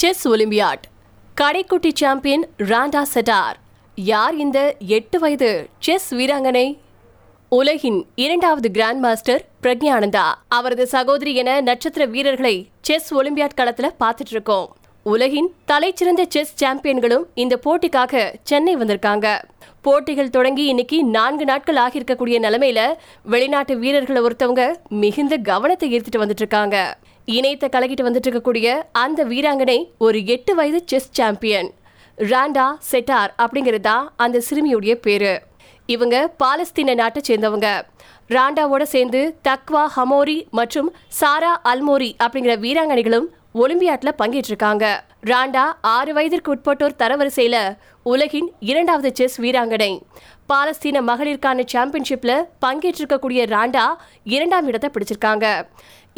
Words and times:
Chess 0.00 0.22
Olympiad. 0.28 0.84
கடைக்குட்டி 1.40 1.90
champion 2.00 2.44
ராண்டா 2.70 3.02
cedar. 3.14 3.56
யார் 3.96 4.36
இந்த 4.44 4.58
எட்டு 4.96 5.18
வயது 5.18 5.50
செஸ் 5.86 6.06
வீராங்கனை? 6.18 6.64
உலகின் 7.48 7.98
இரண்டாவது 8.24 8.68
கிராண்ட் 8.76 9.02
மாஸ்டர் 9.04 9.42
பிரக்ஞானந்தா. 9.64 10.24
அவரது 10.58 10.86
சகோதரி 10.94 11.34
என 11.42 11.58
நட்சத்திர 11.68 12.06
வீரர்களை 12.14 12.54
செஸ் 12.88 13.10
ஒலிம்பியாட் 13.14 13.58
களத்தில் 13.60 13.98
பார்த்துட்டு 14.04 14.34
இருக்கோம் 14.36 14.68
உலகின் 15.06 15.50
தலைச்சிறந்த 15.72 16.24
செஸ் 16.36 16.54
சாம்பியன்களும் 16.62 17.26
இந்த 17.44 17.56
போட்டிக்காக 17.66 18.24
சென்னை 18.50 18.76
வந்திருக்காங்க. 18.76 19.26
போட்டிகள் 19.86 20.34
தொடங்கி 20.38 20.64
இன்னைக்கு 20.72 20.96
நான்கு 21.16 21.44
நாட்கள் 21.44 21.82
ஆகியிருக்கக்கூடிய 21.84 22.38
நிலைமையில 22.46 22.80
வெளிநாட்டு 23.34 23.76
வீரர்களை 23.84 24.22
ஒருத்தவங்க 24.22 24.64
மிகுந்த 25.04 25.36
கவனத்தை 25.50 25.88
ஈர்த்துட்டு 25.94 26.24
வந்துட்டு 26.24 26.44
இருக்காங்க 26.46 26.78
இணையத்தை 27.36 27.68
கலக்கிட்டு 27.72 28.06
வந்துட்டு 28.06 28.30
இருக்கக்கூடிய 28.30 28.66
அந்த 29.02 29.20
வீராங்கனை 29.24 29.78
ஒரு 29.98 30.18
எட்டு 30.34 30.54
வயது 30.54 30.80
செஸ் 30.86 31.12
சாம்பியன். 31.12 31.70
ராண்டா 32.30 32.66
செட்டார் 32.90 33.30
அப்படிங்கிறது 33.42 33.86
தான் 33.90 34.04
அந்த 34.16 34.42
சிறுமியுடைய 34.48 34.94
பேரு. 35.06 35.34
இவங்க 35.94 36.16
பாலஸ்தீன 36.42 36.94
நாட்டை 37.00 37.20
சேர்ந்தவங்க. 37.28 37.68
ராண்டாவோட 38.36 38.82
சேர்ந்து 38.94 39.20
தக்வா 39.48 39.84
ஹமோரி 39.96 40.38
மற்றும் 40.58 40.88
சாரா 41.20 41.52
அல்மோரி 41.72 42.10
அப்படிங்கிற 42.24 42.54
வீராங்கனைகளும் 42.64 43.28
ஒலிம்பியாட்ல 43.62 44.10
பங்கேற்றிருக்காங்க. 44.20 44.84
ராண்டா 45.30 45.64
ஆறு 45.94 46.12
வயதிற்கு 46.16 46.50
உட்பட்டோர் 46.54 46.98
தரவரிசையில 47.02 47.56
உலகின் 48.12 48.48
இரண்டாவது 48.70 49.10
செஸ் 49.18 49.36
வீராங்கனை. 49.44 49.92
பாலஸ்தீன 50.50 51.02
மகளிருக்கான 51.10 51.64
சாம்பியன்ஷிப்ல 51.72 52.32
பங்கேற்றிருக்கக்கூடிய 52.64 53.40
ராண்டா 53.54 53.86
இரண்டாம் 54.34 54.68
இடத்தை 54.70 54.90
பிடிச்சிருக்காங்க. 54.94 55.46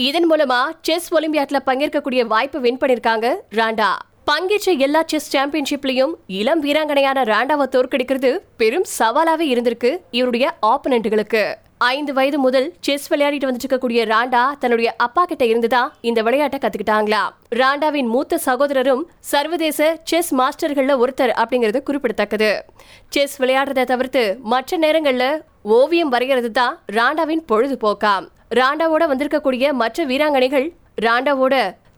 இதன் 0.08 0.28
மூலமா 0.30 0.60
செஸ் 0.88 1.08
ஒலிம்பியாட்ல 1.16 1.60
பங்கேற்கக்கூடிய 1.66 2.22
வாய்ப்பு 2.34 2.60
வின் 2.66 2.80
பண்ணிருக்காங்க 2.82 3.28
ராண்டா. 3.60 3.90
பங்கேற்ற 4.26 4.72
எல்லா 4.72 5.02
செஸ் 5.02 5.36
சாம்பியன்ஷிப்லயும் 5.36 6.12
இளம் 6.26 6.62
வீராங்கனையான 6.62 7.24
ராண்டாவை 7.24 7.66
தோற்கடிக்கிறது 7.66 8.30
பெரும் 8.56 8.84
சவாலாகவே 8.98 9.46
இருந்திருக்கு 9.52 9.90
இவருடைய 10.10 10.54
ஆப்பனண்ட்டுகளுக்கு 10.66 11.42
ஐந்து 11.78 12.12
வயது 12.12 12.38
முதல் 12.38 12.72
செஸ் 12.80 13.14
விளையாடிட்டு 13.14 13.48
வந்துட்டு 13.48 13.66
இருக்கக்கூடிய 13.66 14.00
ராண்டா 14.04 14.42
தன்னுடைய 14.58 14.94
அப்பா 14.96 15.24
கிட்ட 15.24 15.44
இருந்துதான் 15.44 15.92
இந்த 16.00 16.22
விளையாட்டை 16.22 16.58
கத்துக்கிட்டாங்களா? 16.58 17.22
ராண்டாவின் 17.48 18.06
மூத்த 18.06 18.38
சகோதரரும் 18.46 19.02
சர்வதேச 19.20 19.96
செஸ் 20.04 20.34
மாஸ்டர்கள்ல 20.34 20.96
ஒருத்தர் 20.98 21.34
அப்படிங்கிறது 21.42 21.82
குறிப்பிடத்தக்கது. 21.82 22.64
செஸ் 23.08 23.36
விளையாடுறதை 23.40 23.84
தவிர்த்து 23.84 24.38
மற்ற 24.42 24.76
நேரங்கள்ல 24.76 25.24
ஓவியம் 25.62 26.12
வரைகிறது 26.12 26.50
தான் 26.50 26.78
ராண்டாவின் 26.86 27.44
பொழுதுபோக்காம் 27.48 28.28
ராண்டாவோட 28.54 29.04
வந்திருக்கக்கூடிய 29.08 29.72
மற்ற 29.72 30.04
வீராங்கனைகள் 30.04 30.68
ராண்டாவோட 31.00 31.54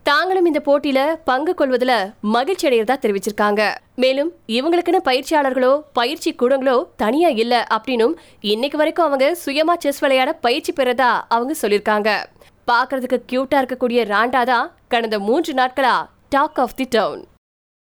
தாங்களும் 0.07 0.45
இந்த 0.45 0.61
போட்டியில 0.67 1.01
பங்கு 1.25 1.53
கொள்வதுல 1.59 1.93
மகிழ்ச்சி 2.35 2.67
அடையிறதா 2.69 2.97
தெரிவிச்சிருக்காங்க. 3.05 3.63
மேலும் 3.97 4.31
இவங்களுக்குன்னு 4.49 5.01
பயிற்சியாளர்களோ 5.09 5.73
பயிற்சி 5.93 6.31
கூடங்களோ 6.33 6.77
தனியா 6.97 7.29
இல்ல 7.43 7.67
அப்படின்னும் 7.77 8.15
இன்னைக்கு 8.53 8.77
வரைக்கும் 8.77 9.07
அவங்க 9.07 9.27
சுயமா 9.45 9.77
செஸ் 9.79 10.01
விளையாட 10.01 10.33
பயிற்சி 10.47 10.73
பெறதா 10.73 11.11
அவங்க 11.29 11.55
சொல்லியிருக்காங்க 11.63 12.11
பாக்குறதுக்கு 12.69 13.21
கியூட்டா 13.27 13.61
இருக்கக்கூடிய 13.63 14.03
ராண்டா 14.13 14.43
தான் 14.45 14.73
கடந்த 14.89 15.19
மூன்று 15.19 15.53
நாட்களா 15.53 15.95
டாக் 16.29 16.61
ஆஃப் 16.61 16.77
தி 16.77 16.87
டவுன் 16.91 17.23